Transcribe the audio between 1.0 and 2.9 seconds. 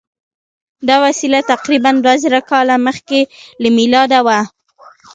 وسیله تقریبآ دوه زره کاله